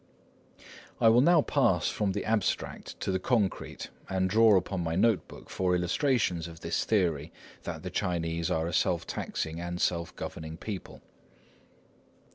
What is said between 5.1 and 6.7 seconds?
book for illustrations of